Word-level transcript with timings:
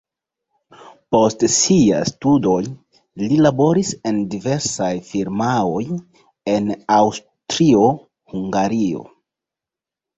Post 1.15 1.43
siaj 1.55 1.99
studoj 2.11 2.57
li 3.23 3.29
laboris 3.47 3.93
en 4.13 4.23
diversaj 4.33 4.89
firmaoj 5.13 5.85
en 6.57 6.75
Aŭstrio-Hungario. 6.99 9.09